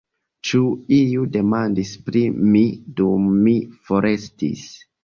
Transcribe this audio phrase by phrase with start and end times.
[0.51, 0.61] Ĉu
[0.95, 2.65] iu demandis pri mi
[3.03, 3.59] dum mi
[3.89, 4.69] forestis?